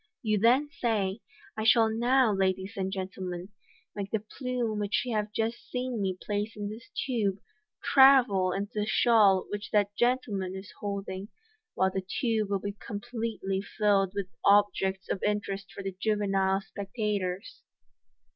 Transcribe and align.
You 0.23 0.39
then 0.39 0.67
say," 0.71 1.21
I 1.57 1.63
shall 1.63 1.87
now, 1.87 2.33
ladies 2.33 2.73
and 2.75 2.91
gentlemen, 2.91 3.49
make 3.95 4.09
the 4.09 4.17
plume 4.17 4.79
which 4.79 5.03
you 5.05 5.13
have 5.15 5.31
just 5.31 5.69
seen 5.69 6.01
me 6.01 6.17
place 6.19 6.55
in 6.55 6.69
this 6.71 6.89
tube 7.05 7.37
travel 7.83 8.51
into 8.51 8.71
the 8.79 8.87
shawl 8.87 9.45
which 9.49 9.69
that 9.69 9.95
gentleman 9.95 10.55
is 10.55 10.71
hold 10.79 11.07
ing, 11.07 11.27
while 11.75 11.91
the 11.91 12.01
tube 12.01 12.49
will 12.49 12.57
be 12.57 12.71
completely 12.83 13.61
filled 13.61 14.13
with 14.15 14.25
objects 14.43 15.07
of 15.07 15.21
interest 15.21 15.71
for 15.71 15.83
the 15.83 15.91
juvenile 16.01 16.61
spectators." 16.61 17.61